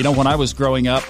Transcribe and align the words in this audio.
You 0.00 0.04
know, 0.04 0.12
when 0.12 0.26
I 0.26 0.34
was 0.34 0.54
growing 0.54 0.88
up, 0.88 1.04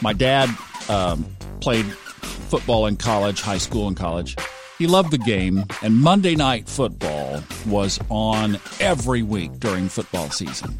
my 0.00 0.12
dad 0.12 0.48
um, 0.88 1.26
played 1.60 1.84
football 1.84 2.86
in 2.86 2.96
college, 2.96 3.40
high 3.40 3.58
school 3.58 3.88
and 3.88 3.96
college. 3.96 4.36
He 4.78 4.86
loved 4.86 5.10
the 5.10 5.18
game, 5.18 5.64
and 5.82 5.96
Monday 5.96 6.36
Night 6.36 6.68
Football 6.68 7.42
was 7.66 7.98
on 8.10 8.60
every 8.78 9.24
week 9.24 9.58
during 9.58 9.88
football 9.88 10.30
season. 10.30 10.78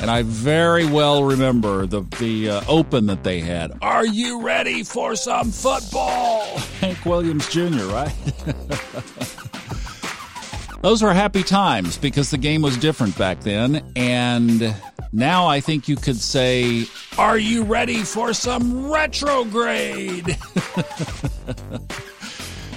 And 0.00 0.10
I 0.10 0.24
very 0.24 0.86
well 0.86 1.22
remember 1.22 1.86
the 1.86 2.00
the 2.18 2.50
uh, 2.50 2.62
open 2.66 3.06
that 3.06 3.22
they 3.22 3.38
had. 3.38 3.78
Are 3.80 4.04
you 4.04 4.42
ready 4.42 4.82
for 4.82 5.14
some 5.14 5.52
football? 5.52 6.58
Hank 6.80 7.06
Williams 7.06 7.48
Jr., 7.48 7.84
right? 7.84 8.12
Those 10.82 11.00
were 11.00 11.14
happy 11.14 11.44
times 11.44 11.96
because 11.96 12.32
the 12.32 12.38
game 12.38 12.60
was 12.60 12.76
different 12.76 13.16
back 13.16 13.42
then. 13.42 13.84
And 13.94 14.74
now 15.12 15.46
I 15.46 15.60
think 15.60 15.88
you 15.88 15.96
could 15.96 16.16
say, 16.16 16.86
Are 17.18 17.38
you 17.38 17.64
ready 17.64 18.02
for 18.02 18.32
some 18.32 18.90
retrograde? 18.90 20.36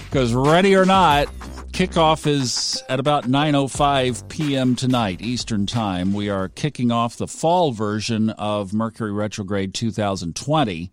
Because 0.09 0.34
ready 0.34 0.76
or 0.76 0.86
not, 0.86 1.27
kickoff 1.67 2.26
is 2.26 2.81
at 2.89 3.00
about 3.00 3.26
9:05 3.26 4.27
p.m. 4.27 4.76
tonight 4.76 5.22
Eastern 5.22 5.67
Time. 5.67 6.13
We 6.13 6.30
are 6.30 6.50
kicking 6.50 6.91
off 6.91 7.17
the 7.17 7.27
fall 7.27 7.73
version 7.73 8.31
of 8.31 8.73
Mercury 8.73 9.11
retrograde 9.11 9.75
2020. 9.75 10.91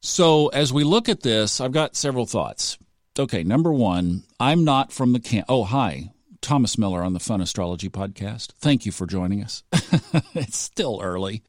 So, 0.00 0.46
as 0.48 0.72
we 0.72 0.84
look 0.84 1.08
at 1.08 1.22
this, 1.22 1.60
I've 1.60 1.72
got 1.72 1.96
several 1.96 2.24
thoughts. 2.24 2.78
Okay, 3.18 3.42
number 3.42 3.72
1, 3.72 4.22
I'm 4.38 4.62
not 4.62 4.92
from 4.92 5.12
the 5.12 5.18
camp. 5.18 5.46
Oh, 5.48 5.64
hi. 5.64 6.12
Thomas 6.46 6.78
Miller 6.78 7.02
on 7.02 7.12
the 7.12 7.18
Fun 7.18 7.40
Astrology 7.40 7.88
podcast. 7.88 8.52
Thank 8.60 8.86
you 8.86 8.92
for 8.92 9.04
joining 9.04 9.42
us. 9.42 9.64
it's 10.32 10.56
still 10.56 11.00
early. 11.02 11.42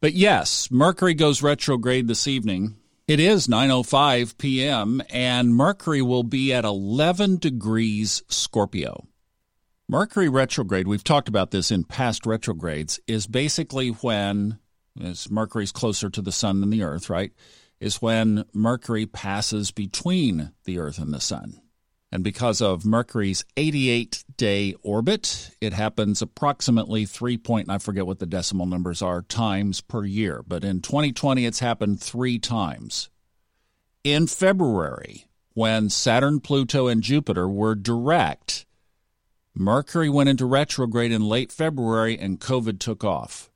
But 0.00 0.14
yes, 0.14 0.70
Mercury 0.70 1.12
goes 1.12 1.42
retrograde 1.42 2.08
this 2.08 2.26
evening 2.26 2.76
it 3.06 3.20
is 3.20 3.46
9:05 3.46 4.38
p.m. 4.38 5.02
and 5.10 5.54
Mercury 5.54 6.00
will 6.00 6.22
be 6.22 6.50
at 6.54 6.64
11 6.64 7.36
degrees 7.36 8.22
Scorpio. 8.28 9.06
Mercury 9.86 10.30
retrograde, 10.30 10.88
we've 10.88 11.04
talked 11.04 11.28
about 11.28 11.50
this 11.50 11.70
in 11.70 11.84
past 11.84 12.24
retrogrades, 12.24 12.98
is 13.06 13.26
basically 13.26 13.90
when 13.90 14.58
as 14.98 15.30
Mercury's 15.30 15.72
closer 15.72 16.08
to 16.08 16.22
the 16.22 16.32
sun 16.32 16.60
than 16.60 16.70
the 16.70 16.84
earth, 16.84 17.10
right? 17.10 17.32
Is 17.80 18.00
when 18.00 18.46
Mercury 18.54 19.04
passes 19.04 19.72
between 19.72 20.52
the 20.64 20.78
earth 20.78 20.98
and 20.98 21.12
the 21.12 21.20
sun. 21.20 21.61
And 22.12 22.22
because 22.22 22.60
of 22.60 22.84
Mercury's 22.84 23.42
88 23.56 24.22
day 24.36 24.74
orbit, 24.82 25.50
it 25.62 25.72
happens 25.72 26.20
approximately 26.20 27.06
3 27.06 27.38
point, 27.38 27.70
I 27.70 27.78
forget 27.78 28.06
what 28.06 28.18
the 28.18 28.26
decimal 28.26 28.66
numbers 28.66 29.00
are, 29.00 29.22
times 29.22 29.80
per 29.80 30.04
year. 30.04 30.44
But 30.46 30.62
in 30.62 30.82
2020, 30.82 31.46
it's 31.46 31.60
happened 31.60 32.02
three 32.02 32.38
times. 32.38 33.08
In 34.04 34.26
February, 34.26 35.26
when 35.54 35.88
Saturn, 35.88 36.40
Pluto, 36.40 36.86
and 36.86 37.02
Jupiter 37.02 37.48
were 37.48 37.74
direct, 37.74 38.66
Mercury 39.54 40.10
went 40.10 40.28
into 40.28 40.44
retrograde 40.44 41.12
in 41.12 41.22
late 41.22 41.50
February 41.50 42.18
and 42.18 42.40
COVID 42.40 42.78
took 42.78 43.04
off. 43.04 43.50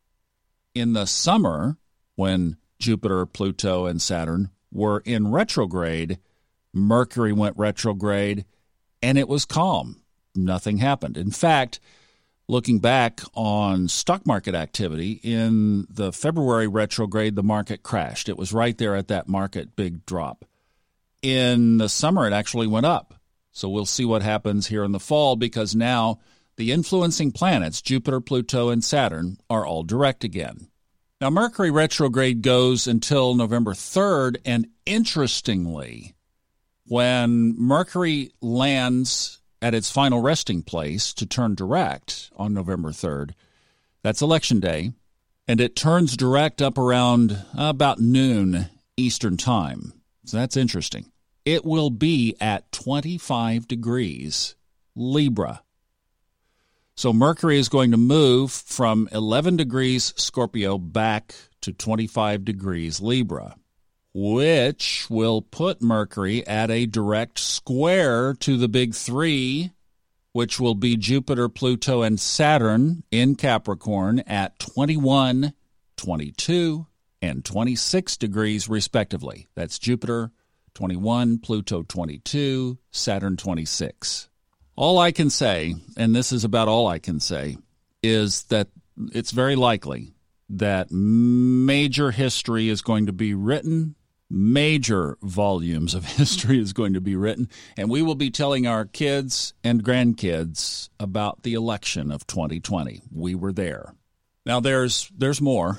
In 0.74 0.94
the 0.94 1.06
summer, 1.06 1.76
when 2.14 2.56
Jupiter, 2.78 3.26
Pluto, 3.26 3.84
and 3.84 4.00
Saturn 4.00 4.50
were 4.70 5.00
in 5.04 5.30
retrograde, 5.30 6.18
Mercury 6.76 7.32
went 7.32 7.56
retrograde, 7.56 8.44
and 9.02 9.18
it 9.18 9.28
was 9.28 9.44
calm. 9.44 10.02
Nothing 10.34 10.78
happened. 10.78 11.16
In 11.16 11.30
fact, 11.30 11.80
looking 12.48 12.78
back 12.78 13.20
on 13.34 13.88
stock 13.88 14.26
market 14.26 14.54
activity, 14.54 15.20
in 15.22 15.86
the 15.88 16.12
February 16.12 16.68
retrograde, 16.68 17.34
the 17.34 17.42
market 17.42 17.82
crashed. 17.82 18.28
It 18.28 18.36
was 18.36 18.52
right 18.52 18.76
there 18.76 18.94
at 18.94 19.08
that 19.08 19.28
market 19.28 19.74
big 19.74 20.04
drop. 20.06 20.44
In 21.22 21.78
the 21.78 21.88
summer, 21.88 22.26
it 22.26 22.32
actually 22.32 22.66
went 22.66 22.86
up. 22.86 23.14
So 23.52 23.70
we'll 23.70 23.86
see 23.86 24.04
what 24.04 24.22
happens 24.22 24.66
here 24.66 24.84
in 24.84 24.92
the 24.92 25.00
fall 25.00 25.34
because 25.34 25.74
now 25.74 26.20
the 26.56 26.72
influencing 26.72 27.32
planets, 27.32 27.80
Jupiter, 27.80 28.20
Pluto, 28.20 28.68
and 28.68 28.84
Saturn, 28.84 29.38
are 29.48 29.64
all 29.64 29.82
direct 29.82 30.24
again. 30.24 30.68
Now, 31.22 31.30
Mercury 31.30 31.70
retrograde 31.70 32.42
goes 32.42 32.86
until 32.86 33.34
November 33.34 33.72
3rd, 33.72 34.36
and 34.44 34.66
interestingly, 34.84 36.15
when 36.88 37.54
Mercury 37.58 38.30
lands 38.40 39.40
at 39.60 39.74
its 39.74 39.90
final 39.90 40.20
resting 40.20 40.62
place 40.62 41.12
to 41.14 41.26
turn 41.26 41.54
direct 41.54 42.30
on 42.36 42.54
November 42.54 42.90
3rd, 42.90 43.32
that's 44.02 44.22
election 44.22 44.60
day, 44.60 44.92
and 45.48 45.60
it 45.60 45.74
turns 45.76 46.16
direct 46.16 46.62
up 46.62 46.78
around 46.78 47.44
about 47.56 48.00
noon 48.00 48.66
Eastern 48.96 49.36
Time. 49.36 49.92
So 50.24 50.36
that's 50.36 50.56
interesting. 50.56 51.10
It 51.44 51.64
will 51.64 51.90
be 51.90 52.36
at 52.40 52.70
25 52.72 53.68
degrees 53.68 54.54
Libra. 54.94 55.62
So 56.96 57.12
Mercury 57.12 57.58
is 57.58 57.68
going 57.68 57.90
to 57.90 57.96
move 57.96 58.50
from 58.50 59.08
11 59.12 59.56
degrees 59.56 60.14
Scorpio 60.16 60.78
back 60.78 61.34
to 61.60 61.72
25 61.72 62.44
degrees 62.44 63.00
Libra 63.00 63.56
which 64.18 65.06
will 65.10 65.42
put 65.42 65.82
Mercury 65.82 66.46
at 66.46 66.70
a 66.70 66.86
direct 66.86 67.38
square 67.38 68.32
to 68.32 68.56
the 68.56 68.66
big 68.66 68.94
three, 68.94 69.72
which 70.32 70.58
will 70.58 70.74
be 70.74 70.96
Jupiter, 70.96 71.50
Pluto, 71.50 72.00
and 72.00 72.18
Saturn 72.18 73.02
in 73.10 73.34
Capricorn 73.34 74.20
at 74.20 74.58
21, 74.58 75.52
22, 75.98 76.86
and 77.20 77.44
26 77.44 78.16
degrees, 78.16 78.70
respectively. 78.70 79.48
That's 79.54 79.78
Jupiter 79.78 80.32
21, 80.72 81.40
Pluto 81.40 81.82
22, 81.82 82.78
Saturn 82.90 83.36
26. 83.36 84.30
All 84.76 84.98
I 84.98 85.12
can 85.12 85.28
say, 85.28 85.74
and 85.98 86.16
this 86.16 86.32
is 86.32 86.42
about 86.42 86.68
all 86.68 86.86
I 86.86 87.00
can 87.00 87.20
say, 87.20 87.58
is 88.02 88.44
that 88.44 88.68
it's 89.12 89.32
very 89.32 89.56
likely 89.56 90.14
that 90.48 90.90
major 90.90 92.12
history 92.12 92.70
is 92.70 92.80
going 92.80 93.04
to 93.04 93.12
be 93.12 93.34
written 93.34 93.94
major 94.28 95.16
volumes 95.22 95.94
of 95.94 96.04
history 96.16 96.58
is 96.58 96.72
going 96.72 96.94
to 96.94 97.00
be 97.00 97.16
written, 97.16 97.48
and 97.76 97.90
we 97.90 98.02
will 98.02 98.14
be 98.14 98.30
telling 98.30 98.66
our 98.66 98.84
kids 98.84 99.54
and 99.62 99.84
grandkids 99.84 100.88
about 100.98 101.42
the 101.42 101.54
election 101.54 102.10
of 102.10 102.26
2020. 102.26 103.02
We 103.12 103.34
were 103.34 103.52
there. 103.52 103.94
Now 104.44 104.60
there's 104.60 105.10
there's 105.16 105.40
more. 105.40 105.78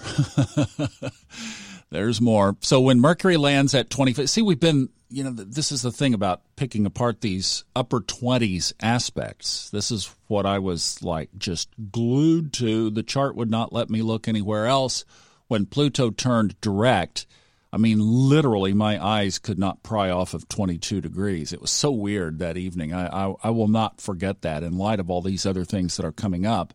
there's 1.89 2.19
more. 2.19 2.57
So 2.61 2.81
when 2.81 2.99
Mercury 2.99 3.37
lands 3.37 3.73
at 3.73 3.89
25, 3.89 4.29
see, 4.29 4.41
we've 4.41 4.59
been, 4.59 4.89
you 5.09 5.23
know, 5.23 5.31
this 5.31 5.71
is 5.71 5.83
the 5.83 5.91
thing 5.91 6.13
about 6.13 6.41
picking 6.57 6.85
apart 6.85 7.21
these 7.21 7.63
upper 7.75 8.01
20s 8.01 8.73
aspects. 8.81 9.69
This 9.69 9.89
is 9.89 10.13
what 10.27 10.45
I 10.45 10.59
was 10.59 11.01
like 11.01 11.29
just 11.37 11.69
glued 11.91 12.51
to. 12.53 12.89
The 12.89 13.03
chart 13.03 13.35
would 13.35 13.49
not 13.49 13.71
let 13.71 13.89
me 13.89 14.01
look 14.01 14.27
anywhere 14.27 14.65
else. 14.65 15.05
When 15.47 15.65
Pluto 15.65 16.09
turned 16.09 16.59
direct, 16.59 17.25
I 17.71 17.77
mean, 17.77 17.99
literally, 17.99 18.73
my 18.73 19.03
eyes 19.03 19.39
could 19.39 19.59
not 19.59 19.83
pry 19.83 20.09
off 20.09 20.33
of 20.33 20.47
22 20.47 21.01
degrees. 21.01 21.51
It 21.51 21.61
was 21.61 21.71
so 21.71 21.91
weird 21.91 22.39
that 22.39 22.57
evening. 22.57 22.93
I, 22.93 23.07
I, 23.07 23.35
I, 23.43 23.49
will 23.49 23.67
not 23.67 23.99
forget 23.99 24.41
that 24.43 24.63
in 24.63 24.77
light 24.77 24.99
of 24.99 25.09
all 25.09 25.21
these 25.21 25.45
other 25.45 25.65
things 25.65 25.97
that 25.97 26.05
are 26.05 26.13
coming 26.13 26.45
up 26.45 26.73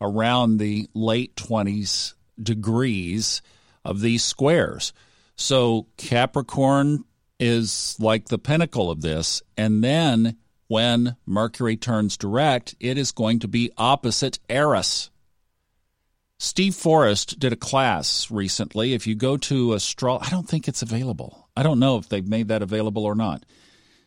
around 0.00 0.58
the 0.58 0.88
late 0.94 1.34
20s 1.36 2.14
degrees 2.40 3.42
of 3.84 4.00
these 4.00 4.22
squares. 4.22 4.92
So 5.34 5.88
Capricorn 5.96 7.04
is 7.38 7.96
like 7.98 8.26
the 8.26 8.38
pinnacle 8.38 8.90
of 8.90 9.00
this. 9.00 9.42
And 9.56 9.82
then 9.82 10.36
when 10.68 11.16
Mercury 11.26 11.76
turns 11.76 12.16
direct, 12.16 12.76
it 12.78 12.96
is 12.96 13.10
going 13.10 13.40
to 13.40 13.48
be 13.48 13.72
opposite 13.76 14.38
Eris. 14.48 15.10
Steve 16.42 16.74
Forrest 16.74 17.38
did 17.38 17.52
a 17.52 17.56
class 17.56 18.30
recently. 18.30 18.94
If 18.94 19.06
you 19.06 19.14
go 19.14 19.36
to 19.36 19.74
Astro, 19.74 20.18
I 20.18 20.30
don't 20.30 20.48
think 20.48 20.68
it's 20.68 20.80
available. 20.80 21.50
I 21.54 21.62
don't 21.62 21.78
know 21.78 21.98
if 21.98 22.08
they've 22.08 22.26
made 22.26 22.48
that 22.48 22.62
available 22.62 23.04
or 23.04 23.14
not. 23.14 23.44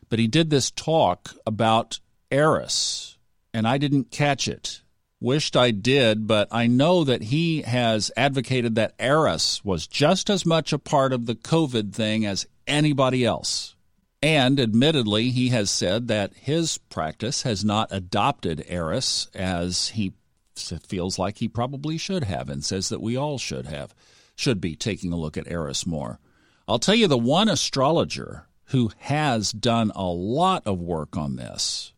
But 0.10 0.18
he 0.18 0.26
did 0.26 0.50
this 0.50 0.72
talk 0.72 1.36
about 1.46 2.00
Eris, 2.32 3.20
and 3.54 3.68
I 3.68 3.78
didn't 3.78 4.10
catch 4.10 4.48
it. 4.48 4.82
Wished 5.22 5.56
I 5.56 5.70
did, 5.70 6.26
but 6.26 6.48
I 6.52 6.66
know 6.66 7.04
that 7.04 7.22
he 7.22 7.62
has 7.62 8.12
advocated 8.18 8.74
that 8.76 8.96
Eris 8.98 9.64
was 9.64 9.86
just 9.86 10.28
as 10.28 10.44
much 10.44 10.74
a 10.74 10.80
part 10.80 11.14
of 11.14 11.28
the 11.28 11.36
COVID 11.36 11.94
thing 11.94 12.26
as 12.26 12.48
anybody 12.66 13.24
else. 13.24 13.76
And 14.24 14.60
admittedly, 14.60 15.30
he 15.30 15.50
has 15.50 15.70
said 15.70 16.08
that 16.08 16.34
his 16.34 16.80
practice 16.80 17.44
has 17.44 17.64
not 17.64 17.90
adopted 17.92 18.66
Eris 18.68 19.28
as 19.36 19.90
he 19.90 20.14
feels 20.56 21.20
like 21.20 21.38
he 21.38 21.48
probably 21.48 21.98
should 21.98 22.24
have 22.24 22.50
and 22.50 22.64
says 22.64 22.90
that 22.90 23.02
we 23.02 23.16
all 23.16 23.38
should 23.38 23.66
have, 23.66 23.94
should 24.36 24.62
be 24.62 24.76
taking 24.76 25.12
a 25.12 25.18
look 25.18 25.38
at 25.38 25.48
Eris 25.50 25.86
more. 25.86 26.20
I'll 26.68 26.80
tell 26.80 26.96
you 26.96 27.08
the 27.08 27.18
one 27.18 27.50
astrologer 27.50 28.48
who 28.66 28.92
has 29.00 29.52
done 29.52 29.92
a 29.96 30.06
lot 30.06 30.64
of 30.66 30.80
work 30.80 31.18
on 31.18 31.36
this, 31.36 31.94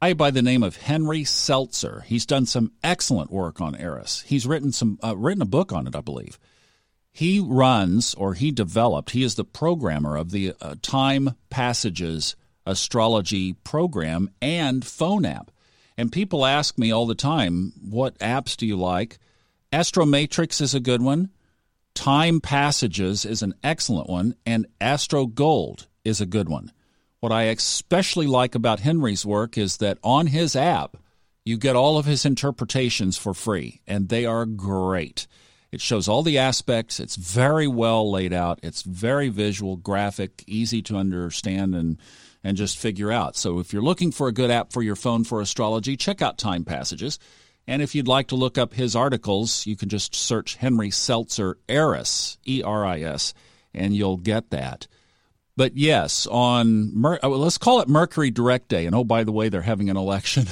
guy 0.00 0.14
by 0.14 0.30
the 0.30 0.42
name 0.42 0.62
of 0.62 0.76
Henry 0.76 1.24
Seltzer. 1.24 2.04
He's 2.06 2.26
done 2.26 2.46
some 2.46 2.72
excellent 2.82 3.30
work 3.30 3.60
on 3.60 3.74
Eris. 3.76 4.22
He's 4.26 4.46
written 4.46 4.72
some 4.72 4.98
uh, 5.04 5.16
written 5.16 5.42
a 5.42 5.46
book 5.46 5.72
on 5.72 5.86
it, 5.86 5.94
I 5.94 6.00
believe. 6.00 6.38
He 7.12 7.40
runs 7.40 8.14
or 8.14 8.34
he 8.34 8.50
developed. 8.50 9.10
He 9.10 9.22
is 9.22 9.36
the 9.36 9.44
programmer 9.44 10.16
of 10.16 10.30
the 10.30 10.54
uh, 10.60 10.74
Time 10.82 11.34
Passages 11.48 12.36
astrology 12.66 13.52
program 13.52 14.30
and 14.42 14.84
phone 14.84 15.24
app. 15.24 15.50
And 15.98 16.12
people 16.12 16.44
ask 16.44 16.78
me 16.78 16.90
all 16.90 17.06
the 17.06 17.14
time, 17.14 17.72
"What 17.80 18.18
apps 18.18 18.56
do 18.56 18.66
you 18.66 18.76
like?" 18.76 19.18
Astromatrix 19.72 20.60
is 20.60 20.74
a 20.74 20.80
good 20.80 21.02
one. 21.02 21.30
Time 21.94 22.40
Passages 22.40 23.24
is 23.24 23.42
an 23.42 23.54
excellent 23.64 24.08
one, 24.08 24.34
and 24.44 24.66
Astro 24.80 25.26
Gold 25.26 25.86
is 26.04 26.20
a 26.20 26.26
good 26.26 26.48
one. 26.48 26.70
What 27.20 27.32
I 27.32 27.44
especially 27.44 28.26
like 28.26 28.54
about 28.54 28.80
Henry's 28.80 29.24
work 29.24 29.56
is 29.56 29.78
that 29.78 29.98
on 30.04 30.26
his 30.26 30.54
app, 30.54 30.98
you 31.44 31.56
get 31.56 31.76
all 31.76 31.96
of 31.96 32.04
his 32.04 32.26
interpretations 32.26 33.16
for 33.16 33.32
free, 33.32 33.80
and 33.86 34.08
they 34.08 34.26
are 34.26 34.44
great. 34.44 35.26
It 35.72 35.80
shows 35.80 36.06
all 36.08 36.22
the 36.22 36.38
aspects. 36.38 37.00
It's 37.00 37.16
very 37.16 37.66
well 37.66 38.10
laid 38.10 38.32
out. 38.32 38.60
It's 38.62 38.82
very 38.82 39.28
visual, 39.28 39.76
graphic, 39.76 40.44
easy 40.46 40.82
to 40.82 40.96
understand 40.96 41.74
and 41.74 41.98
and 42.46 42.56
just 42.56 42.78
figure 42.78 43.10
out. 43.10 43.34
So 43.34 43.58
if 43.58 43.72
you're 43.72 43.82
looking 43.82 44.12
for 44.12 44.28
a 44.28 44.32
good 44.32 44.52
app 44.52 44.72
for 44.72 44.80
your 44.80 44.94
phone 44.94 45.24
for 45.24 45.40
astrology, 45.40 45.96
check 45.96 46.22
out 46.22 46.38
Time 46.38 46.64
Passages. 46.64 47.18
And 47.66 47.82
if 47.82 47.92
you'd 47.96 48.06
like 48.06 48.28
to 48.28 48.36
look 48.36 48.56
up 48.56 48.72
his 48.72 48.94
articles, 48.94 49.66
you 49.66 49.74
can 49.74 49.88
just 49.88 50.14
search 50.14 50.54
Henry 50.54 50.92
Seltzer 50.92 51.58
Eris, 51.68 52.38
E 52.46 52.62
R 52.62 52.86
I 52.86 53.00
S, 53.00 53.34
and 53.74 53.96
you'll 53.96 54.16
get 54.16 54.50
that. 54.50 54.86
But 55.56 55.76
yes, 55.76 56.28
on 56.30 56.96
Mer- 56.96 57.18
uh, 57.20 57.30
let's 57.30 57.58
call 57.58 57.80
it 57.80 57.88
Mercury 57.88 58.30
Direct 58.30 58.68
Day. 58.68 58.86
And 58.86 58.94
oh, 58.94 59.02
by 59.02 59.24
the 59.24 59.32
way, 59.32 59.48
they're 59.48 59.62
having 59.62 59.90
an 59.90 59.96
election. 59.96 60.46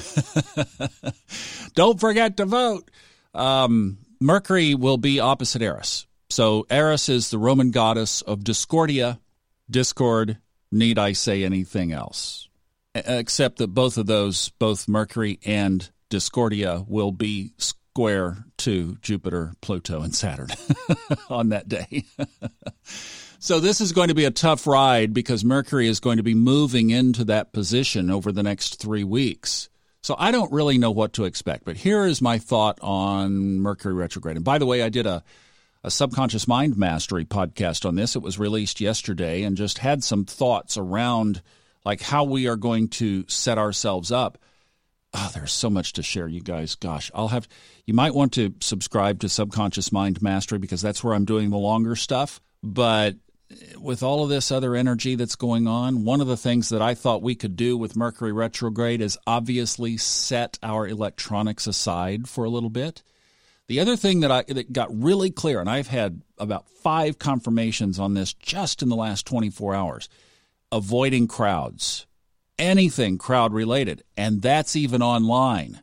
Don't 1.74 2.00
forget 2.00 2.38
to 2.38 2.44
vote. 2.44 2.90
Um, 3.34 3.98
Mercury 4.20 4.74
will 4.74 4.98
be 4.98 5.20
opposite 5.20 5.62
Eris. 5.62 6.08
So 6.28 6.66
Eris 6.68 7.08
is 7.08 7.30
the 7.30 7.38
Roman 7.38 7.70
goddess 7.70 8.20
of 8.20 8.42
discordia, 8.42 9.20
discord. 9.70 10.38
Need 10.74 10.98
I 10.98 11.12
say 11.12 11.44
anything 11.44 11.92
else? 11.92 12.48
Except 12.94 13.58
that 13.58 13.68
both 13.68 13.96
of 13.96 14.06
those, 14.06 14.48
both 14.58 14.88
Mercury 14.88 15.38
and 15.44 15.88
discordia, 16.10 16.84
will 16.86 17.12
be 17.12 17.52
square 17.58 18.44
to 18.58 18.96
Jupiter, 19.00 19.54
Pluto, 19.60 20.02
and 20.02 20.14
Saturn 20.14 20.48
on 21.30 21.50
that 21.50 21.68
day. 21.68 22.04
So 23.44 23.60
this 23.60 23.82
is 23.82 23.92
going 23.92 24.08
to 24.08 24.14
be 24.14 24.24
a 24.24 24.30
tough 24.30 24.66
ride 24.66 25.12
because 25.12 25.44
Mercury 25.44 25.86
is 25.86 26.00
going 26.00 26.16
to 26.16 26.22
be 26.22 26.32
moving 26.32 26.88
into 26.88 27.24
that 27.24 27.52
position 27.52 28.08
over 28.08 28.32
the 28.32 28.42
next 28.42 28.80
three 28.80 29.04
weeks. 29.04 29.68
So 30.00 30.16
I 30.18 30.30
don't 30.30 30.50
really 30.50 30.78
know 30.78 30.92
what 30.92 31.12
to 31.14 31.24
expect, 31.24 31.66
but 31.66 31.76
here 31.76 32.06
is 32.06 32.22
my 32.22 32.38
thought 32.38 32.78
on 32.80 33.60
Mercury 33.60 33.92
retrograde. 33.92 34.36
And 34.36 34.46
by 34.46 34.56
the 34.56 34.64
way, 34.64 34.82
I 34.82 34.88
did 34.88 35.04
a, 35.04 35.22
a 35.84 35.90
subconscious 35.90 36.48
mind 36.48 36.78
mastery 36.78 37.26
podcast 37.26 37.86
on 37.86 37.94
this. 37.94 38.16
It 38.16 38.22
was 38.22 38.38
released 38.38 38.80
yesterday 38.80 39.42
and 39.42 39.54
just 39.54 39.78
had 39.78 40.02
some 40.02 40.24
thoughts 40.24 40.78
around 40.78 41.42
like 41.84 42.00
how 42.00 42.24
we 42.24 42.48
are 42.48 42.56
going 42.56 42.88
to 42.88 43.26
set 43.28 43.58
ourselves 43.58 44.10
up. 44.10 44.38
Oh, 45.12 45.30
there's 45.34 45.52
so 45.52 45.68
much 45.68 45.92
to 45.92 46.02
share, 46.02 46.26
you 46.26 46.40
guys. 46.40 46.74
Gosh, 46.74 47.10
I'll 47.14 47.28
have 47.28 47.46
you 47.84 47.92
might 47.92 48.14
want 48.14 48.32
to 48.32 48.54
subscribe 48.60 49.20
to 49.20 49.28
Subconscious 49.28 49.92
Mind 49.92 50.22
Mastery 50.22 50.58
because 50.58 50.80
that's 50.80 51.04
where 51.04 51.14
I'm 51.14 51.26
doing 51.26 51.50
the 51.50 51.58
longer 51.58 51.94
stuff. 51.94 52.40
But 52.62 53.16
with 53.78 54.02
all 54.02 54.24
of 54.24 54.30
this 54.30 54.50
other 54.50 54.74
energy 54.74 55.16
that's 55.16 55.36
going 55.36 55.68
on, 55.68 56.04
one 56.04 56.22
of 56.22 56.26
the 56.26 56.36
things 56.36 56.70
that 56.70 56.80
I 56.80 56.94
thought 56.94 57.22
we 57.22 57.34
could 57.34 57.56
do 57.56 57.76
with 57.76 57.94
Mercury 57.94 58.32
retrograde 58.32 59.02
is 59.02 59.18
obviously 59.26 59.98
set 59.98 60.58
our 60.62 60.88
electronics 60.88 61.66
aside 61.66 62.26
for 62.26 62.44
a 62.44 62.50
little 62.50 62.70
bit. 62.70 63.02
The 63.66 63.80
other 63.80 63.96
thing 63.96 64.20
that 64.20 64.30
I 64.30 64.42
that 64.42 64.72
got 64.72 64.94
really 64.94 65.30
clear, 65.30 65.60
and 65.60 65.70
I've 65.70 65.88
had 65.88 66.22
about 66.38 66.68
five 66.68 67.18
confirmations 67.18 67.98
on 67.98 68.14
this 68.14 68.34
just 68.34 68.82
in 68.82 68.88
the 68.90 68.96
last 68.96 69.26
24 69.26 69.74
hours, 69.74 70.08
avoiding 70.70 71.28
crowds, 71.28 72.06
anything 72.58 73.16
crowd 73.16 73.54
related, 73.54 74.02
and 74.16 74.42
that's 74.42 74.76
even 74.76 75.02
online. 75.02 75.82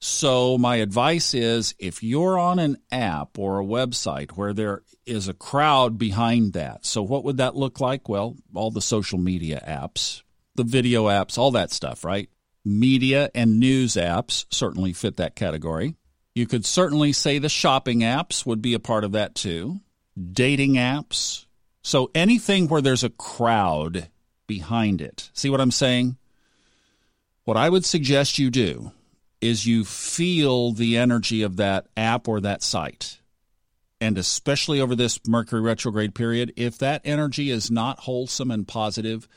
So, 0.00 0.58
my 0.58 0.76
advice 0.76 1.32
is 1.32 1.74
if 1.78 2.02
you're 2.02 2.38
on 2.38 2.58
an 2.58 2.76
app 2.90 3.38
or 3.38 3.60
a 3.60 3.64
website 3.64 4.32
where 4.32 4.52
there 4.52 4.82
is 5.06 5.28
a 5.28 5.34
crowd 5.34 5.96
behind 5.96 6.52
that, 6.54 6.84
so 6.84 7.02
what 7.02 7.24
would 7.24 7.38
that 7.38 7.56
look 7.56 7.80
like? 7.80 8.08
Well, 8.08 8.36
all 8.52 8.70
the 8.70 8.82
social 8.82 9.18
media 9.18 9.62
apps, 9.66 10.22
the 10.56 10.64
video 10.64 11.04
apps, 11.04 11.38
all 11.38 11.52
that 11.52 11.70
stuff, 11.70 12.04
right? 12.04 12.28
Media 12.64 13.30
and 13.34 13.58
news 13.58 13.94
apps 13.94 14.44
certainly 14.50 14.92
fit 14.92 15.16
that 15.16 15.36
category. 15.36 15.96
You 16.34 16.46
could 16.46 16.66
certainly 16.66 17.12
say 17.12 17.38
the 17.38 17.48
shopping 17.48 18.00
apps 18.00 18.44
would 18.44 18.60
be 18.60 18.74
a 18.74 18.80
part 18.80 19.04
of 19.04 19.12
that 19.12 19.34
too, 19.34 19.80
dating 20.32 20.74
apps. 20.74 21.46
So, 21.82 22.10
anything 22.14 22.66
where 22.66 22.80
there's 22.80 23.04
a 23.04 23.10
crowd 23.10 24.08
behind 24.46 25.00
it. 25.00 25.30
See 25.32 25.50
what 25.50 25.60
I'm 25.60 25.70
saying? 25.70 26.16
What 27.44 27.56
I 27.56 27.68
would 27.68 27.84
suggest 27.84 28.38
you 28.38 28.50
do 28.50 28.92
is 29.40 29.66
you 29.66 29.84
feel 29.84 30.72
the 30.72 30.96
energy 30.96 31.42
of 31.42 31.56
that 31.56 31.86
app 31.96 32.26
or 32.26 32.40
that 32.40 32.62
site. 32.62 33.20
And 34.00 34.18
especially 34.18 34.80
over 34.80 34.94
this 34.94 35.20
Mercury 35.26 35.60
retrograde 35.60 36.14
period, 36.14 36.52
if 36.56 36.78
that 36.78 37.02
energy 37.04 37.50
is 37.50 37.70
not 37.70 38.00
wholesome 38.00 38.50
and 38.50 38.66
positive, 38.66 39.28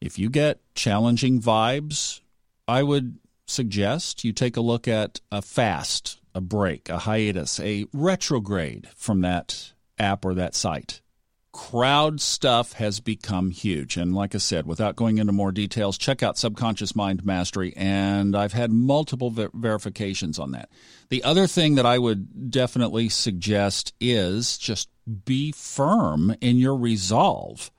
if 0.00 0.18
you 0.18 0.30
get 0.30 0.60
challenging 0.74 1.40
vibes, 1.40 2.20
I 2.66 2.82
would 2.82 3.18
suggest 3.46 4.24
you 4.24 4.32
take 4.32 4.56
a 4.56 4.60
look 4.60 4.86
at 4.86 5.20
a 5.32 5.42
fast, 5.42 6.20
a 6.38 6.40
break, 6.40 6.88
a 6.88 6.98
hiatus, 6.98 7.60
a 7.60 7.86
retrograde 7.92 8.88
from 8.96 9.20
that 9.20 9.72
app 9.98 10.24
or 10.24 10.34
that 10.34 10.54
site 10.54 11.02
crowd 11.58 12.20
stuff 12.20 12.74
has 12.74 13.00
become 13.00 13.50
huge. 13.50 13.96
And 13.96 14.14
like 14.14 14.32
I 14.32 14.38
said, 14.38 14.64
without 14.64 14.94
going 14.94 15.18
into 15.18 15.32
more 15.32 15.50
details, 15.50 15.98
check 15.98 16.22
out 16.22 16.38
Subconscious 16.38 16.94
Mind 16.94 17.24
Mastery. 17.24 17.74
And 17.76 18.36
I've 18.36 18.52
had 18.52 18.70
multiple 18.70 19.30
ver- 19.30 19.50
verifications 19.52 20.38
on 20.38 20.52
that. 20.52 20.68
The 21.08 21.24
other 21.24 21.48
thing 21.48 21.74
that 21.74 21.84
I 21.84 21.98
would 21.98 22.52
definitely 22.52 23.08
suggest 23.08 23.92
is 24.00 24.56
just 24.56 24.88
be 25.24 25.50
firm 25.50 26.32
in 26.40 26.58
your 26.58 26.76
resolve 26.76 27.72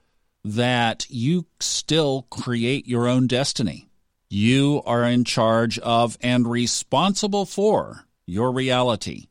that 0.44 1.06
you 1.10 1.46
still 1.62 2.28
create 2.30 2.86
your 2.86 3.08
own 3.08 3.28
destiny. 3.28 3.88
You 4.30 4.82
are 4.86 5.06
in 5.06 5.24
charge 5.24 5.80
of 5.80 6.18
and 6.22 6.50
responsible 6.50 7.46
for 7.46 8.06
your 8.30 8.52
reality. 8.52 9.28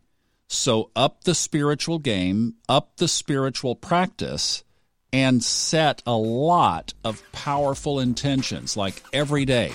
So 0.49 0.91
up 0.97 1.25
the 1.25 1.35
spiritual 1.35 1.99
game, 1.99 2.55
up 2.69 2.97
the 2.97 3.09
spiritual 3.09 3.77
practice, 3.77 4.65
and 5.13 5.43
set 5.43 6.03
a 6.07 6.17
lot 6.17 6.95
of 7.05 7.23
powerful 7.33 8.01
intentions 8.01 8.77
like 8.77 9.03
every 9.13 9.45
day. 9.45 9.73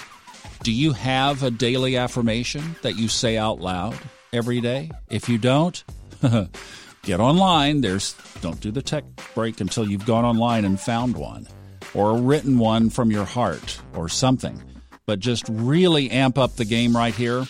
Do 0.62 0.72
you 0.72 0.94
have 0.94 1.42
a 1.42 1.52
daily 1.52 1.98
affirmation 1.98 2.76
that 2.82 2.98
you 2.98 3.08
say 3.08 3.38
out 3.38 3.60
loud 3.60 3.98
every 4.32 4.62
day? 4.62 4.92
If 5.10 5.30
you 5.30 5.38
don't, 5.38 5.84
get 7.04 7.20
online. 7.20 7.82
There's 7.82 8.14
don't 8.42 8.60
do 8.60 8.72
the 8.72 8.82
tech 8.82 9.04
break 9.34 9.62
until 9.62 9.90
you've 9.90 10.06
gone 10.06 10.26
online 10.26 10.66
and 10.66 10.80
found 10.80 11.16
one 11.16 11.48
or 11.94 12.12
a 12.12 12.22
written 12.22 12.58
one 12.58 12.90
from 12.90 13.12
your 13.12 13.26
heart 13.26 13.80
or 13.96 14.10
something. 14.10 14.62
But 15.06 15.20
just 15.20 15.46
really 15.50 16.10
amp 16.12 16.38
up 16.38 16.56
the 16.56 16.66
game 16.66 16.96
right 16.96 17.14
here 17.14 17.46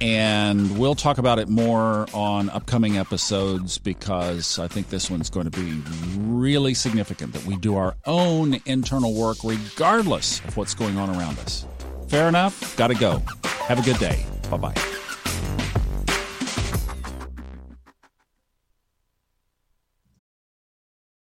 and 0.00 0.78
we'll 0.78 0.94
talk 0.94 1.18
about 1.18 1.38
it 1.38 1.48
more 1.48 2.06
on 2.12 2.50
upcoming 2.50 2.96
episodes 2.98 3.78
because 3.78 4.58
I 4.58 4.68
think 4.68 4.90
this 4.90 5.10
one's 5.10 5.30
going 5.30 5.50
to 5.50 5.58
be 5.58 5.82
really 6.18 6.74
significant 6.74 7.32
that 7.32 7.44
we 7.44 7.56
do 7.56 7.76
our 7.76 7.96
own 8.06 8.60
internal 8.66 9.14
work 9.14 9.38
regardless 9.42 10.40
of 10.40 10.56
what's 10.56 10.74
going 10.74 10.96
on 10.98 11.10
around 11.10 11.38
us. 11.40 11.66
Fair 12.08 12.28
enough? 12.28 12.76
Got 12.76 12.88
to 12.88 12.94
go. 12.94 13.22
Have 13.44 13.78
a 13.78 13.82
good 13.82 13.98
day. 13.98 14.24
Bye 14.50 14.56
bye. 14.56 14.97